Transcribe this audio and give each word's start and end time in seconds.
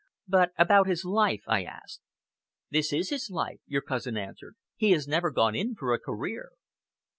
'But 0.27 0.49
about 0.57 0.87
his 0.87 1.05
life?' 1.05 1.43
I 1.45 1.63
asked. 1.63 2.01
'This 2.71 2.91
is 2.91 3.09
his 3.11 3.29
life,' 3.29 3.59
your 3.67 3.83
cousin 3.83 4.17
answered. 4.17 4.55
'He 4.75 4.89
has 4.93 5.07
never 5.07 5.29
gone 5.29 5.53
in 5.53 5.75
for 5.75 5.93
a 5.93 5.99
career!'" 5.99 6.53